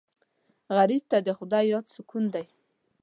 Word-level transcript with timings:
غریب 0.75 1.03
ته 1.11 1.17
د 1.27 1.29
خدای 1.37 1.65
یاد 1.73 1.85
سکون 1.95 2.23
دی 2.33 2.45